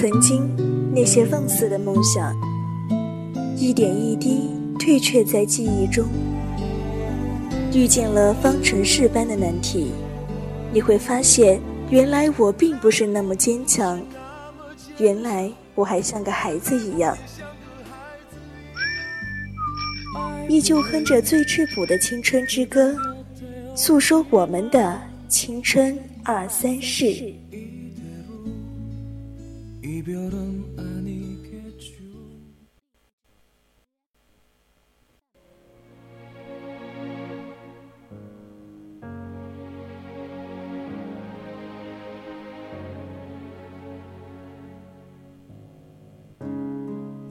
[0.00, 0.48] 曾经
[0.94, 2.32] 那些放肆的梦想，
[3.56, 6.04] 一点一滴退却在记忆中。
[7.74, 9.90] 遇见了方程式般的难题，
[10.72, 14.00] 你会发现，原来我并不是那么坚强，
[14.98, 17.18] 原来我还像个孩子一样，
[20.48, 22.94] 依旧哼着最质朴的青春之歌，
[23.74, 24.96] 诉说我们的
[25.26, 27.34] 青春二三事。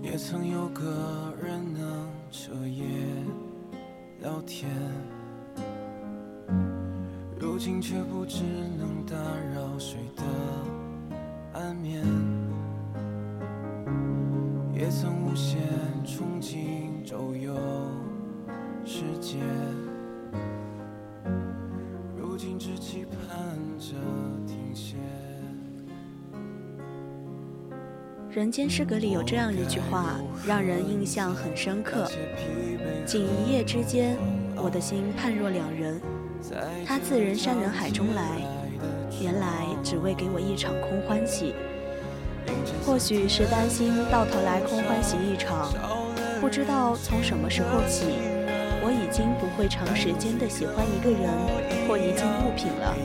[0.02, 2.84] 也曾有个人能彻夜
[4.20, 4.68] 聊天，
[7.40, 8.44] 如今却不知
[8.80, 9.16] 能打
[9.54, 10.24] 扰谁的
[11.54, 12.17] 安眠。
[14.88, 15.60] 也曾无限
[16.06, 17.54] 憧憬周游
[18.86, 19.36] 世界，
[22.16, 23.28] 如今只期盼
[23.78, 23.96] 着
[24.48, 24.96] 停歇。
[28.30, 32.10] 人间失格里有这样一句话，让人印象很深刻。
[33.06, 34.16] 仅一夜之间，
[34.56, 36.00] 我的心判若两人。
[36.86, 38.40] 他自人山人海中来，
[39.22, 41.54] 原来只为给我一场空欢喜。
[42.86, 45.72] 或许是担心到头来空欢喜一场，
[46.40, 48.06] 不知道从什么时候起，
[48.82, 51.30] 我已经不会长时间的喜欢一个人
[51.88, 52.96] 或一件物品了。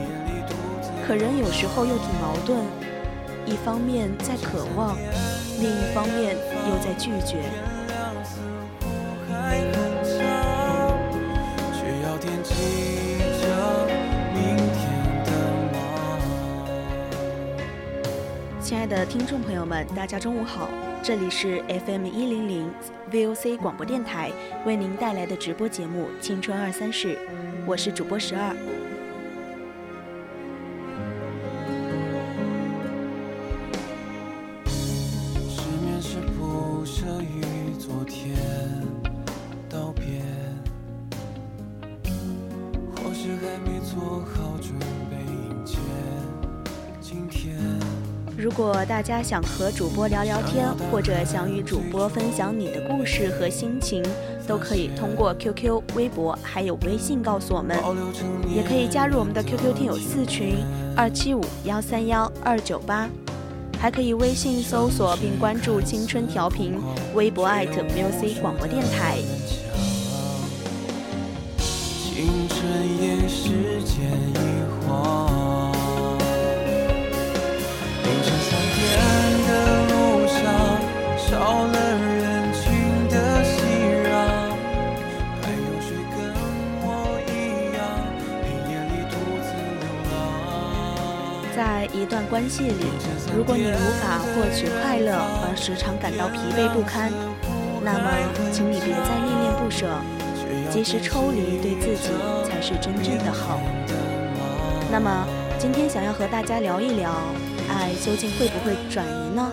[1.05, 2.59] 可人有时候又挺矛盾，
[3.45, 4.97] 一方面在渴望，
[5.59, 6.37] 另一方面
[6.69, 7.43] 又在拒绝。
[18.83, 20.69] 亲爱的听众朋友们，大家中午好，
[21.05, 22.69] 这里是 FM 一零零
[23.13, 24.29] VOC 广播电台
[24.67, 27.15] 为您带来的直播节目《青春二三事》，
[27.65, 28.53] 我是主播十二。
[48.55, 54.05] 如果大家想和主播聊聊天，或者想与主播分享你的故事和心情，
[54.47, 57.79] 都可以通过 QQ、微博还有微信告诉我们，
[58.55, 60.57] 也可以加入我们的 QQ 听友四群
[60.95, 63.09] 二七五幺三幺二九八，
[63.79, 66.75] 还可以微信搜索并关注“青春调频”，
[67.17, 69.17] 微博艾特 music 广播电台。
[71.57, 72.61] 青春
[73.01, 74.05] 也时间
[74.35, 74.37] 一
[74.87, 75.33] 晃，
[92.33, 92.87] 关系里，
[93.37, 95.13] 如果你无法获取快乐，
[95.45, 97.13] 而时常感到疲惫不堪，
[97.85, 98.09] 那么，
[98.51, 99.87] 请你别再恋恋不舍，
[100.71, 102.09] 及时抽离，对自己
[102.49, 103.61] 才是真正的好。
[104.91, 105.27] 那么，
[105.59, 107.13] 今天想要和大家聊一聊，
[107.69, 109.53] 爱究竟会不会转移呢？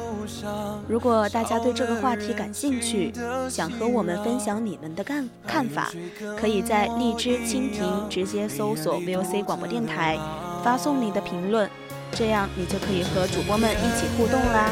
[0.88, 3.12] 如果大家对这个话题感兴趣，
[3.50, 5.92] 想和我们分享你们的看看法，
[6.38, 10.18] 可以在荔枝蜻蜓直接搜索 VOC 广播电台，
[10.64, 11.70] 发送你的评论，
[12.12, 14.70] 这样你就可以和主播们一起互动啦。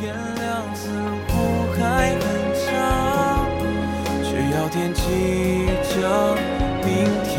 [0.00, 0.44] 天亮
[0.74, 0.90] 似
[1.28, 1.32] 乎
[1.72, 1.80] 还
[2.20, 2.22] 很
[2.60, 2.68] 长，
[4.22, 5.00] 却要惦记
[5.94, 5.94] 着
[6.84, 6.88] 明
[7.24, 7.33] 天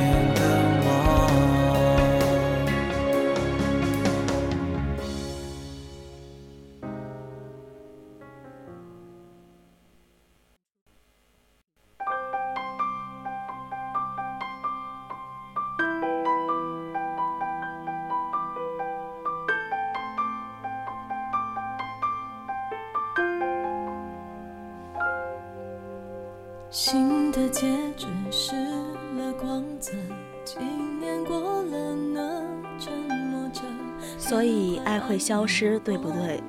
[34.83, 36.41] 爱会消失，对不对？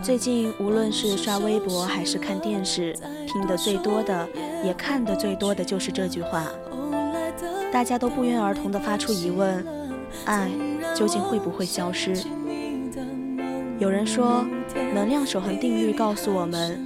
[0.00, 2.94] 最近无论是刷微博还是看电视，
[3.26, 4.28] 听的最多的，
[4.64, 6.44] 也看的最多的就是这句话。
[7.72, 9.66] 大家都不约而同地发出疑问：
[10.24, 10.48] 爱
[10.94, 12.14] 究竟会不会消失？
[13.78, 14.44] 有人说，
[14.94, 16.80] 能量守恒定律告诉我们，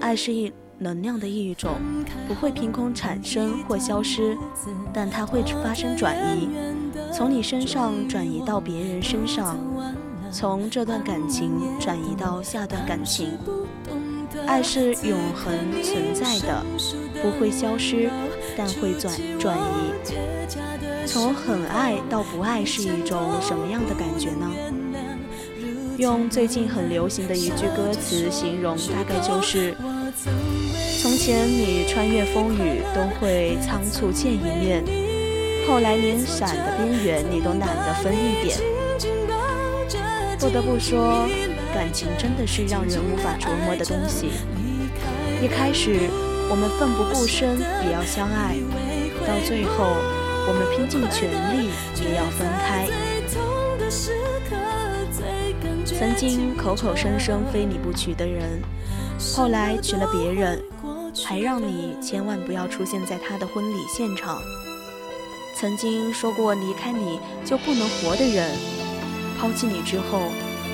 [0.00, 1.72] 爱是一能量的一种，
[2.26, 4.36] 不会凭空产生或消失，
[4.92, 6.48] 但它会发生转移，
[7.12, 9.58] 从你身上转移到别人身上。
[10.30, 13.38] 从这段感情转移到下段感情。
[14.46, 16.62] 爱是永恒存在的，
[17.22, 18.10] 不会消失，
[18.56, 19.92] 但会转转移。
[21.06, 24.50] 从很爱到不爱是一种什么样的感觉呢？
[25.96, 29.74] 用最近很流行的一句歌词形容，大概就是：
[31.00, 34.84] 从前你穿越风雨都会仓促见一面，
[35.68, 38.58] 后来连闪的边缘你都懒得分一点。
[40.40, 41.28] 不得不说，
[41.74, 44.30] 感情真的是让人无法琢磨的东西。
[45.42, 46.08] 一开始
[46.48, 48.56] 我们奋不顾身也要相爱，
[49.26, 49.84] 到最后
[50.48, 51.68] 我们拼尽全力
[52.02, 52.88] 也要分开。
[55.84, 58.62] 曾经口口声声非你不娶的人，
[59.36, 60.62] 后来娶了别人，
[61.26, 64.40] 还让你千万不要出现在他的婚礼现场。
[65.60, 68.48] 曾经说过离开你就不能活的人，
[69.36, 70.20] 抛弃你之后，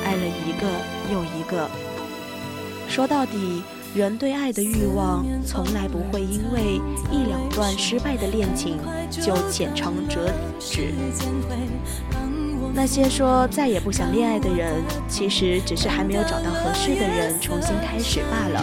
[0.05, 0.67] 爱了一个
[1.11, 1.67] 又一个。
[2.87, 3.63] 说到底，
[3.95, 8.79] 人对爱的欲望从来不会因为一两段失败的恋情
[9.11, 10.93] 就浅尝辄止。
[12.75, 18.63] 那些说再也不想恋爱的人，其实只是还没有找到合适的人，重新开始罢了。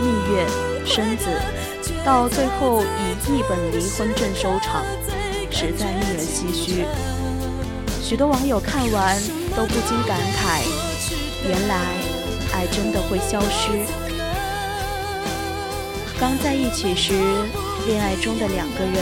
[0.00, 0.46] 蜜月、
[0.84, 1.26] 生子，
[2.04, 4.84] 到最后以一本离婚证收场，
[5.50, 6.84] 实在令人唏嘘。
[8.02, 9.16] 许多网友看完
[9.56, 10.62] 都不禁感慨：
[11.48, 11.76] 原来
[12.52, 13.84] 爱真的会消失。
[16.18, 17.12] 刚在一起时。
[17.86, 18.96] 恋爱中的两个人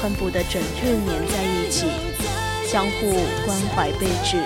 [0.00, 1.86] 恨不得整日黏在一起，
[2.64, 3.10] 相互
[3.44, 4.36] 关怀备至。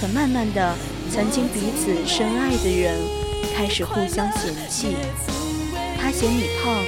[0.00, 0.74] 可慢慢的，
[1.12, 2.98] 曾经彼此深爱的人
[3.54, 4.96] 开始互相嫌弃。
[6.00, 6.82] 他嫌你胖，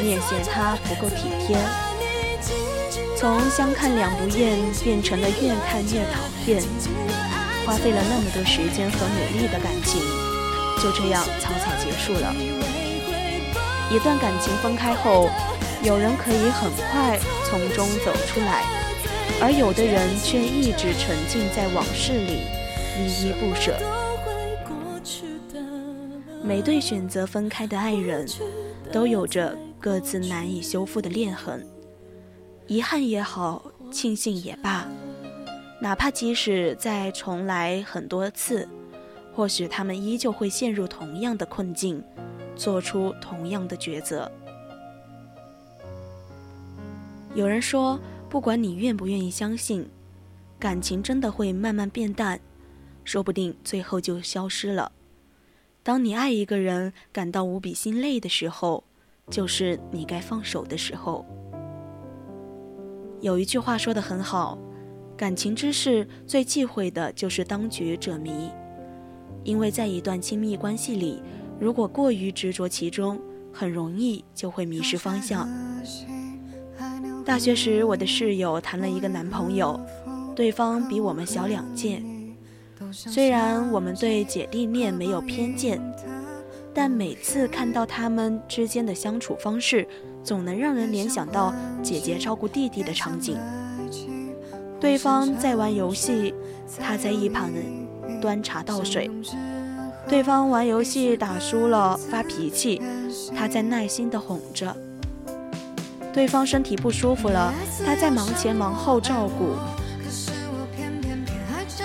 [0.00, 1.56] 你也嫌他不够体贴。
[3.16, 6.62] 从相看两不厌变成了越看越讨厌，
[7.64, 10.00] 花费了那么多时间和努力的感情，
[10.82, 12.34] 就这样草草结束了。
[13.90, 15.28] 一段感情分开后。
[15.80, 17.16] 有人可以很快
[17.48, 18.64] 从中走出来，
[19.40, 22.40] 而有的人却一直沉浸在往事里，
[22.98, 23.78] 依依不舍。
[26.48, 28.26] 每对选择分开的爱人，
[28.90, 31.62] 都有着各自难以修复的裂痕。
[32.66, 34.88] 遗憾也好，庆幸也罢，
[35.78, 38.66] 哪怕即使再重来很多次，
[39.34, 42.02] 或许他们依旧会陷入同样的困境，
[42.56, 44.32] 做出同样的抉择。
[47.34, 49.86] 有人说，不管你愿不愿意相信，
[50.58, 52.40] 感情真的会慢慢变淡，
[53.04, 54.92] 说不定最后就消失了。
[55.82, 58.84] 当你爱一个人感到无比心累的时候，
[59.30, 61.24] 就是你该放手的时候。
[63.20, 64.58] 有一句话说的很好，
[65.16, 68.50] 感情之事最忌讳的就是当局者迷，
[69.44, 71.22] 因为在一段亲密关系里，
[71.58, 73.20] 如果过于执着其中，
[73.52, 75.48] 很容易就会迷失方向。
[77.24, 79.78] 大学时，我的室友谈了一个男朋友，
[80.36, 82.02] 对方比我们小两届。
[82.92, 85.80] 虽然我们对姐弟恋没有偏见，
[86.72, 89.86] 但每次看到他们之间的相处方式，
[90.24, 93.36] 总能让人联想到姐姐照顾弟弟的场景。
[94.80, 96.34] 对方在玩游戏，
[96.80, 97.50] 他在一旁
[98.20, 99.10] 端茶倒水；
[100.08, 102.80] 对方玩游戏打输了发脾气，
[103.36, 104.74] 他在耐心地哄着。
[106.12, 107.52] 对方身体不舒服了，
[107.84, 109.54] 他在忙前忙后照顾。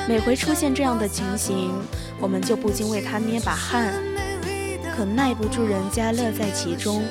[0.07, 1.71] 每回出现这样的情形，
[2.19, 3.93] 我们就不禁为他捏把汗。
[4.95, 7.01] 可耐不住人家乐在其中，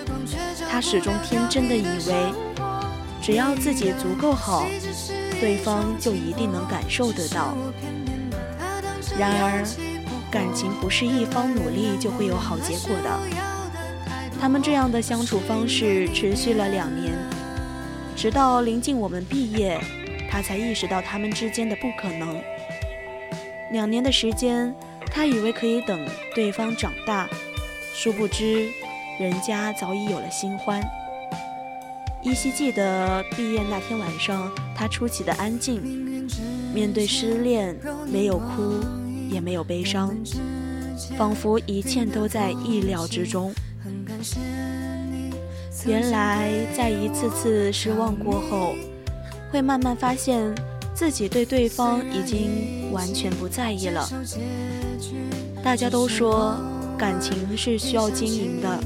[0.71, 2.33] 他始终天真的以为，
[3.23, 4.67] 只要自己足够好，
[5.41, 7.57] 对方就一定能感受得到。
[9.19, 9.65] 然而，
[10.31, 13.19] 感情不是一方努力就会有好结果的。
[14.39, 17.13] 他们这样的相处方式持续了两年，
[18.15, 19.81] 直到临近我们毕业，
[20.31, 22.41] 他才意识到他们之间的不可能。
[23.73, 24.73] 两年的时间，
[25.07, 27.26] 他以为可以等对方长大，
[27.95, 28.69] 殊不知，
[29.19, 30.81] 人家早已有了新欢。
[32.23, 35.83] 依稀记得毕业那天晚上，他出奇的安静，
[36.75, 37.75] 面对失恋，
[38.07, 38.79] 没有哭，
[39.31, 40.14] 也没有悲伤，
[41.17, 43.52] 仿佛一切都在意料之中。
[45.87, 48.75] 原来，在一次次失望过后，
[49.50, 50.55] 会慢慢发现
[51.02, 54.09] 自己对对方已经完全不在意了。
[55.61, 56.54] 大家都说，
[56.97, 58.78] 感情是需要经营的。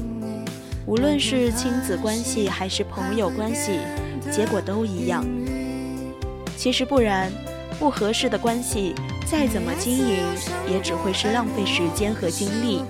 [0.87, 3.81] 无论是亲子关系还是朋友关系，
[4.31, 5.23] 结果都一样。
[6.57, 7.31] 其实不然，
[7.77, 8.95] 不合适的关系
[9.27, 10.17] 再怎么经营，
[10.67, 12.81] 也只会是浪费时间和精力。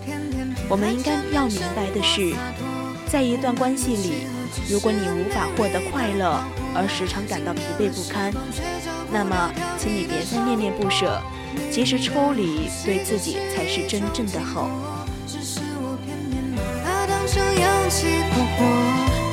[0.69, 2.33] 我们应该要明白的是，
[3.11, 4.13] 在一段关系里，
[4.69, 6.41] 如果你无法获得快乐，
[6.73, 8.31] 而时常感到疲惫不堪，
[9.11, 11.21] 那么，请你别再念念不舍。
[11.71, 14.69] 及时抽离，对自己才是真正的好。
[17.59, 18.63] 扬起过火，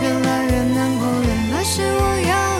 [0.02, 2.53] 越来越难过，原来是我要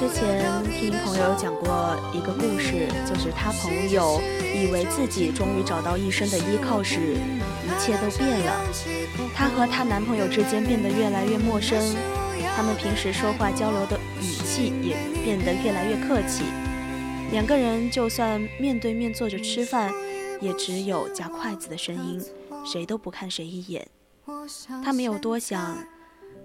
[0.00, 7.18] 之前听朋友讲过一个故事，就是他朋友以为自己终于找到一生的依靠时，
[7.66, 8.64] 一切都变了。
[9.34, 11.78] 她和她男朋友之间变得越来越陌生，
[12.56, 16.44] 他们平时说话交流的语气也变得越来越客气。
[17.30, 19.92] 两个人就算面对面坐着吃饭，
[20.40, 22.24] 也只有夹筷子的声音，
[22.64, 23.86] 谁都不看谁一眼。
[24.82, 25.76] 他没有多想，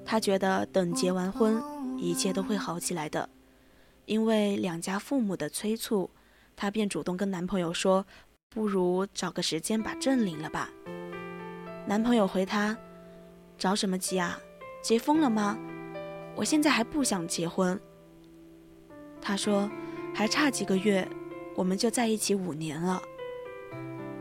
[0.05, 1.63] 他觉得等结完婚，
[1.97, 3.29] 一切都会好起来的。
[4.05, 6.09] 因为两家父母的催促，
[6.55, 8.05] 她便主动跟男朋友说
[8.49, 10.69] ：“不如找个时间把证领了吧。”
[11.87, 12.77] 男朋友回她
[13.57, 14.39] ：“着什么急啊？
[14.81, 15.57] 结婚了吗？
[16.35, 17.79] 我现在还不想结婚。”
[19.21, 19.69] 她说
[20.13, 21.07] ：“还差几个月，
[21.55, 23.01] 我们就在一起五年了。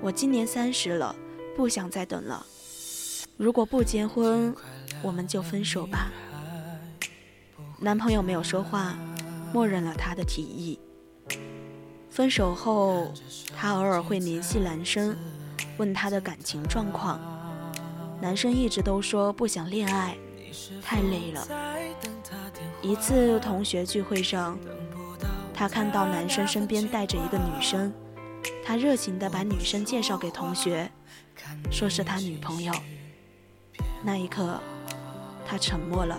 [0.01, 1.15] 我今年三十了，
[1.55, 2.45] 不想再等了。
[3.37, 4.55] 如果不结婚，
[5.03, 6.11] 我们就分手吧。”
[7.81, 8.97] 男朋友没有说话。
[9.55, 10.81] 默认了他的提议。
[12.11, 13.15] 分手后，
[13.57, 15.17] 他偶尔会联系男生，
[15.77, 17.21] 问他的感情状况。
[18.21, 20.17] 男生一直都说不想恋爱，
[20.83, 21.47] 太累了。
[22.83, 24.59] 一次同学聚会上，
[25.55, 27.93] 他看到男生身边带着一个女生，
[28.65, 30.91] 他热情地把女生介绍给同学，
[31.71, 32.75] 说是他女朋友。
[34.03, 34.61] 那一刻，
[35.47, 36.19] 他沉默了。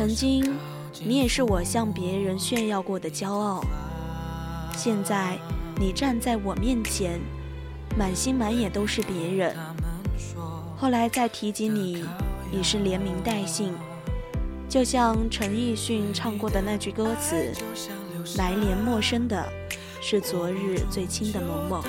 [0.00, 0.56] 曾经。
[1.04, 3.62] 你也是我向别人炫耀过的骄傲。
[4.74, 5.38] 现在
[5.78, 7.20] 你站在我面前，
[7.98, 9.54] 满心满眼都是别人。
[10.74, 12.02] 后来再提及你，
[12.50, 13.74] 已是连名带姓。
[14.70, 17.52] 就像陈奕迅唱过的那句歌词
[18.38, 19.46] ：“来年陌生的，
[20.00, 21.84] 是昨日最亲的某某。”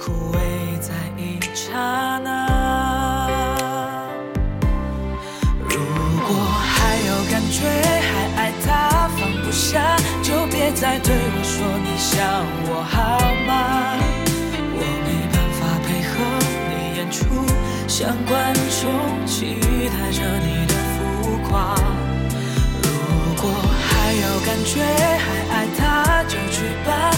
[0.00, 2.03] 枯萎在一刹
[12.14, 12.22] 想
[12.68, 13.50] 我好吗？
[14.78, 16.14] 我没办法配合
[16.70, 17.18] 你演出，
[17.88, 19.58] 像观众期
[19.90, 20.96] 待着你的浮
[21.48, 21.74] 夸。
[22.84, 22.86] 如
[23.42, 23.50] 果
[23.82, 24.78] 还有感觉，
[25.18, 27.10] 还爱他，就去吧，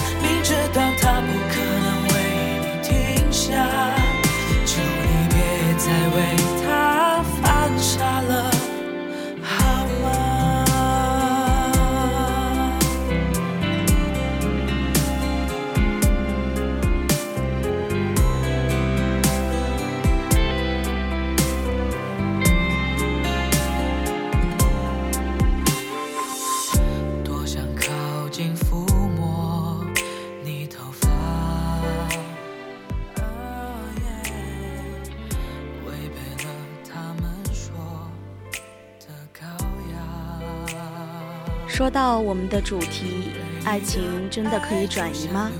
[41.77, 43.29] 说到我们的主题，
[43.63, 45.51] 爱情真的可以转移吗？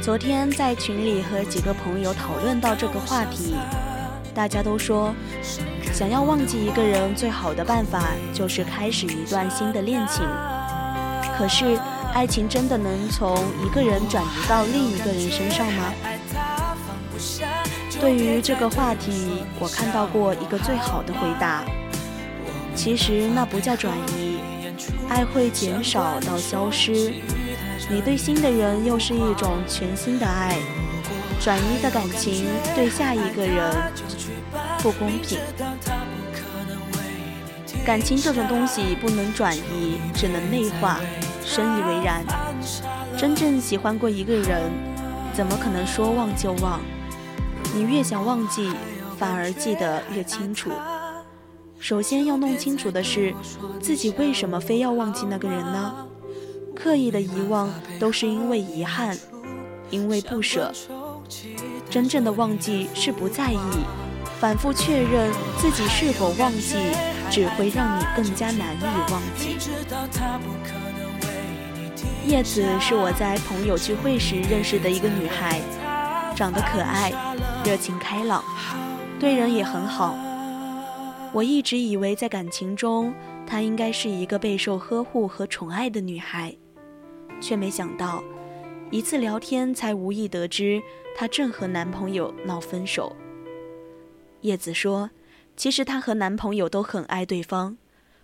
[0.00, 3.56] 昨天在群里和几个朋友讨论到这个话题，
[4.32, 5.12] 大家都说，
[5.92, 10.24] 想要忘记一个人最好的办法就是开始一段新的恋情。
[11.36, 11.76] 可是，
[12.14, 15.92] 爱情真的能从一个人转移到另一个人身上吗？
[18.00, 21.64] 对于这个话题，我看到过一个最好的回答。
[22.72, 24.38] 其实那不叫转移，
[25.08, 27.12] 爱会减少到消失。
[27.90, 30.56] 你对新的人又是一种全新的爱，
[31.40, 33.74] 转移的感情对下一个人
[34.78, 35.38] 不公平。
[37.86, 41.00] 感情这种东西不能转移，只能内化。
[41.44, 42.22] 深以为然。
[43.16, 44.70] 真正喜欢过一个人，
[45.32, 46.80] 怎么可能说忘就忘？
[47.74, 48.70] 你越想忘记，
[49.18, 50.70] 反而记得越清楚。
[51.78, 53.34] 首先要弄清楚的是，
[53.80, 56.06] 自己为什么非要忘记那个人呢？
[56.74, 57.68] 刻意的遗忘，
[57.98, 59.16] 都是因为遗憾，
[59.90, 60.72] 因为不舍。
[61.90, 63.58] 真正的忘记是不在意，
[64.40, 66.76] 反复确认自己是否忘记。
[67.30, 69.58] 只会让你更加难以忘记。
[72.26, 75.60] 叶子是我在朋友聚会时认识的一个女孩，
[76.34, 77.12] 长得可爱，
[77.66, 78.42] 热情开朗，
[79.20, 80.16] 对人也很好。
[81.32, 83.14] 我一直以为在感情中，
[83.46, 86.56] 她应该是一个备受呵护和宠爱的女孩，
[87.40, 88.22] 却没想到，
[88.90, 90.82] 一次聊天才无意得知
[91.16, 93.14] 她正和男朋友闹分手。
[94.40, 95.10] 叶子说。
[95.56, 97.78] 其实她和男朋友都很爱对方，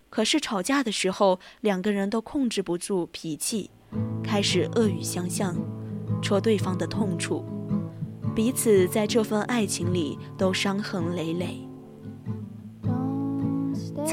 [0.09, 3.73] 可是吵架的时候，两个人都控制不住脾气，
[4.23, 5.57] 开始恶语相向，
[6.23, 7.45] 戳对方的痛处，
[8.37, 11.64] 彼此在这份爱情里都伤痕累累。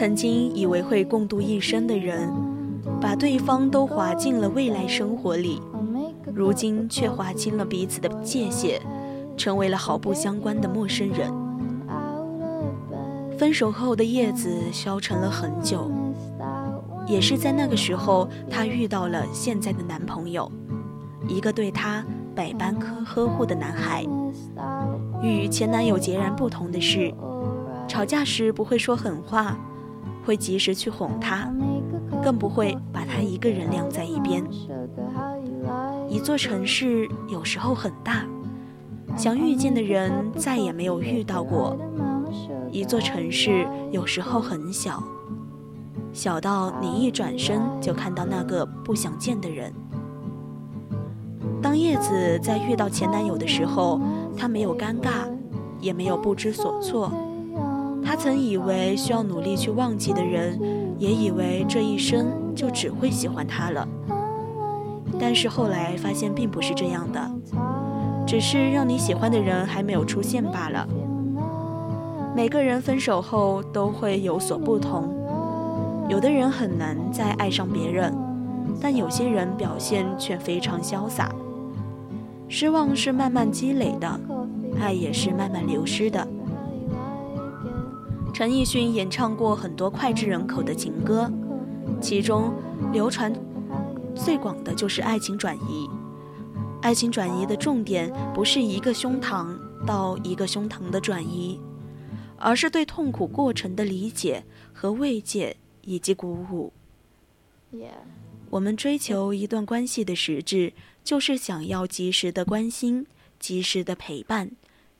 [0.02, 2.28] 曾经以为会共度一生的人，
[3.00, 5.62] 把对方都划进了未来生活里，
[6.34, 8.82] 如今却划清了彼此的界限，
[9.38, 11.32] 成为了毫不相关的陌生人。
[13.38, 15.92] 分手后的叶子消沉了很久，
[17.06, 20.52] 也是在那个时候，她遇到了现在的男朋友，
[21.28, 22.04] 一个对她
[22.34, 24.04] 百般呵呵护的男孩。
[25.22, 27.14] 与前男友截然不同的是，
[27.88, 29.56] 吵架时不会说狠话，
[30.26, 31.52] 会及时去哄她，
[32.24, 34.44] 更不会把她一个人晾在一边。
[36.10, 38.26] 一座城市有时候很大，
[39.16, 41.78] 想遇见的人再也没有遇到过。
[42.72, 45.04] 一座城市有时候很小，
[46.14, 49.74] 小到你一转身就看到那个不想见的人。
[51.62, 54.00] 当叶子在遇到前男友的时候，
[54.38, 55.30] 她没有尴尬，
[55.80, 57.12] 也没有不知所措。
[58.04, 60.60] 他曾以为需要努力去忘记的人，
[60.98, 63.88] 也以为这一生就只会喜欢他了。
[65.20, 67.32] 但是后来发现并不是这样的，
[68.26, 70.88] 只是让你喜欢的人还没有出现罢了。
[72.36, 75.14] 每个人分手后都会有所不同，
[76.10, 78.14] 有的人很难再爱上别人，
[78.82, 81.30] 但有些人表现却非常潇洒。
[82.48, 84.20] 失望是慢慢积累的，
[84.80, 86.26] 爱也是慢慢流失的。
[88.42, 91.32] 陈奕迅演唱过很多脍炙人口的情歌，
[92.02, 92.52] 其中
[92.92, 93.32] 流传
[94.16, 95.88] 最广的就是爱情转移。
[96.82, 101.60] 爱情转移的重点不是一个胸膛到一个胸膛的转移。
[102.36, 106.74] 而是对痛苦过程的理解和慰藉以及鼓舞。
[108.50, 110.74] 我们追求一段关系的实质，
[111.04, 113.06] 就是想要及时的关心、
[113.40, 114.50] 及时的陪伴、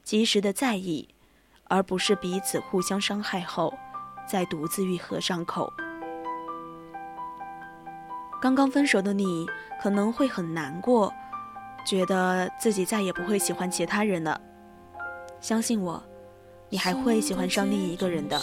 [0.04, 1.08] 及时的在意，
[1.72, 3.74] 而不是彼此互相伤害后
[4.28, 5.72] 再独自愈合伤口。
[8.42, 9.48] 刚刚分手的你
[9.82, 11.14] 可能会很难过，
[11.86, 14.40] 觉得自己再也不会喜欢其他人了。
[15.40, 16.04] 相信我。
[16.74, 18.40] 你还会喜欢上另一个人的。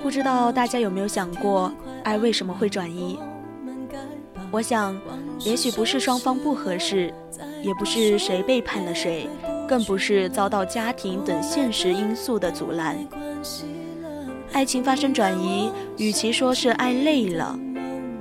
[0.00, 1.72] 不知道大家有没有想过，
[2.04, 3.18] 爱为什么会转移？
[4.52, 4.96] 我想，
[5.40, 7.12] 也许不是双方不合适，
[7.62, 9.28] 也不是谁背叛了谁，
[9.68, 12.96] 更不是遭到家庭等现实因素的阻拦。
[14.52, 17.58] 爱情发生转移，与其说是爱累了，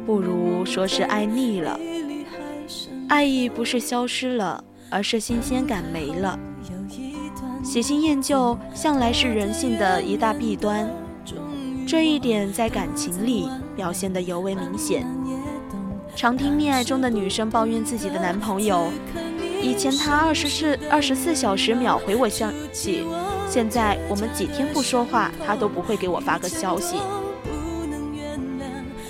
[0.06, 1.80] 不如说是爱腻了。
[3.10, 4.64] 爱意不是消失了。
[4.94, 6.38] 而是新鲜感没了，
[7.64, 10.86] 喜新厌旧向来是人性的一大弊端，
[11.88, 15.08] 这一点在感情里表现得尤为明显。
[16.14, 18.92] 常听恋爱中的女生抱怨自己的男朋友，
[19.62, 23.06] 以前他二十四二十四小时秒回我消息，
[23.48, 26.98] 现在我们几天不说话，他都不会给我发个消息。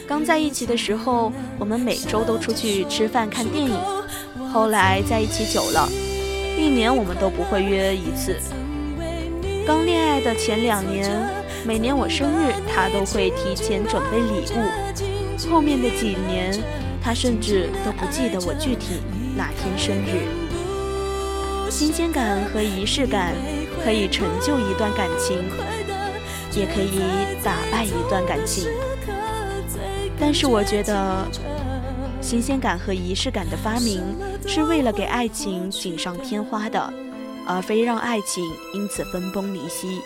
[0.06, 3.74] 刚在一起的时候，我们每周都出去吃饭看电影。
[4.52, 5.88] 后来在一起久了，
[6.58, 8.36] 一年我们都不会约一次。
[9.66, 11.10] 刚恋爱的前两年，
[11.66, 15.50] 每年我生日，他都会提前准备礼物。
[15.50, 16.54] 后面的几年，
[17.02, 19.00] 他甚至都不记得我具体
[19.38, 20.41] 哪天生日。
[21.72, 23.34] 新鲜感和仪式感
[23.82, 25.38] 可以成就一段感情，
[26.54, 27.00] 也可以
[27.42, 28.68] 打败一段感情。
[30.20, 31.26] 但是我觉得，
[32.20, 34.04] 新鲜感和仪式感的发明
[34.46, 36.94] 是为了给爱情锦上添花的，
[37.48, 40.02] 而非让爱情因此分崩离析。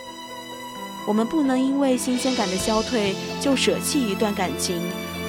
[1.08, 4.80] 我们不能因为新鲜感的消退就舍弃一段感情，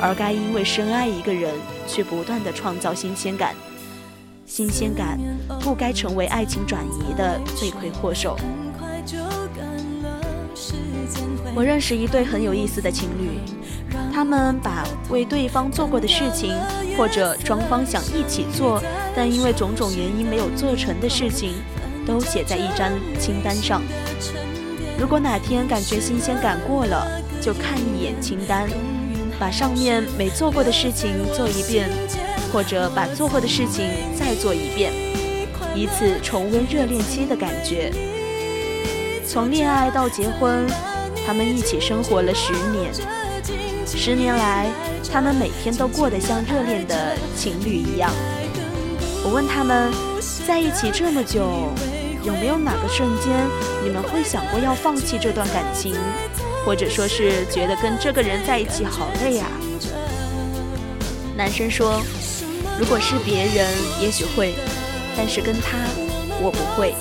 [0.03, 1.55] 而该因为深爱一个人
[1.89, 3.55] 去不断的创造新鲜感。
[4.47, 5.19] 新鲜感
[5.61, 8.37] 不该成为爱情转移的罪魁祸首。
[11.55, 13.41] 我认识一对很有意思的情侣，
[14.15, 16.55] 他们把为对方做过的事情，
[16.97, 18.81] 或者双方想一起做
[19.17, 21.55] 但因为种种原因没有做成的事情，
[22.07, 23.83] 都写在一张清单上。
[24.97, 27.05] 如果哪天感觉新鲜感过了，
[27.41, 28.69] 就看一眼清单，
[29.41, 31.91] 把上面没做过的事情做一遍，
[32.57, 33.85] 或者把做过的事情
[34.19, 34.91] 再做一遍，
[35.75, 37.93] 以此重温热恋期的感觉。
[39.29, 40.67] 从恋爱到结婚，
[41.27, 42.91] 他们一起生活了十年，
[43.85, 44.71] 十年来，
[45.13, 48.11] 他们每天都过得像热恋的情侣一样。
[49.23, 49.93] 我问他们，
[50.49, 51.69] 在一起这么久。
[52.25, 53.31] 有没有哪个瞬间，
[53.85, 55.95] 你们会想过要放弃这段感情，
[56.65, 59.47] 或者说是觉得跟这个人在一起好累啊？
[61.37, 62.01] 男生说，
[62.79, 63.67] 如果是别人，
[64.01, 64.55] 也许会，
[65.17, 65.79] 但是跟他，
[66.41, 66.95] 我不会。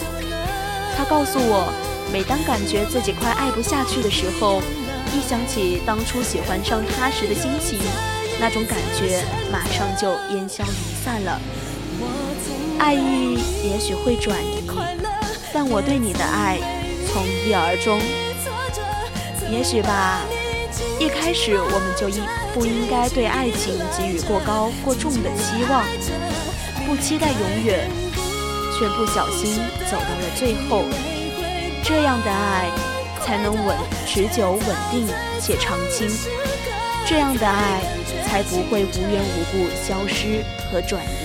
[0.97, 1.67] 他告诉我，
[2.13, 4.61] 每当感觉自己快爱不下去的时候，
[5.13, 7.77] 一想起当初喜欢上他时的心情，
[8.39, 11.41] 那种感觉马上就烟消云散了，
[12.79, 14.63] 爱意也许会转移。
[15.53, 16.57] 但我对你的爱
[17.07, 17.99] 从一而终，
[19.51, 20.21] 也许吧。
[20.97, 25.83] 一开始我们就应不应该对爱情给予过高过重的期望，
[26.87, 27.89] 不期待永远，
[28.77, 29.55] 却不小心
[29.91, 30.83] 走到了最后。
[31.83, 32.69] 这样的爱
[33.21, 33.77] 才能稳
[34.07, 35.05] 持久、稳定
[35.41, 36.09] 且长青，
[37.05, 37.81] 这样的爱
[38.25, 41.24] 才不会无缘无故消失和转移。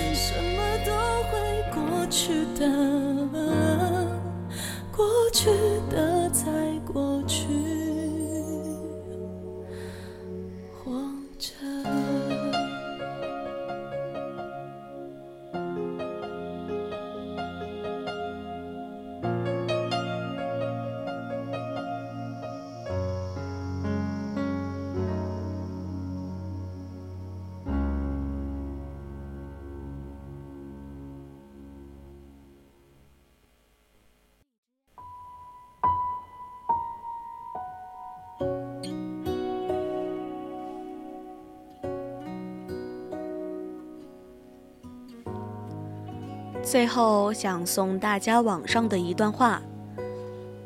[46.71, 49.61] 最后想送大家网上的一段话：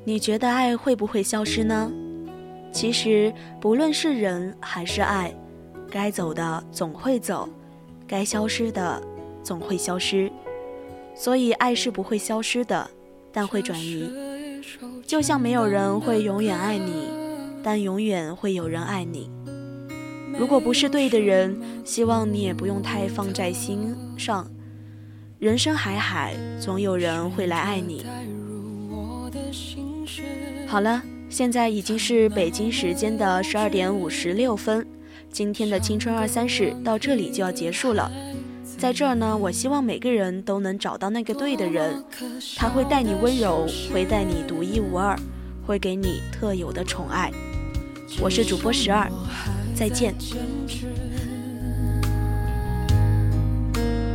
[0.03, 1.91] 你觉得爱会不会消失呢？
[2.71, 5.33] 其实不论是人还是爱，
[5.89, 7.49] 该走的总会走，
[8.07, 9.01] 该消失的
[9.41, 10.31] 总会消失。
[11.15, 12.87] 所以爱是不会消失的，
[13.33, 14.07] 但会转移。
[15.07, 17.09] 就像没有人会永远爱你，
[17.63, 19.31] 但永远会有人爱你。
[20.37, 24.47] 如果不是对的人，希望你也不用太放在心上。
[25.45, 28.03] 人生海海，总有人会来爱你。
[30.65, 34.83] 好了，现在已经是北京时间的十二点五十六分，
[35.31, 38.11] 今天的青春二三事到这里就要结束了。
[38.75, 42.03] 在这儿呢，我希望每个人都能找到那个对的人，
[42.57, 45.15] 他会待你温柔，会待你独一无二，
[45.63, 47.31] 会给你特有的宠爱。
[48.19, 49.07] 我是主播十二，
[49.75, 50.15] 再见。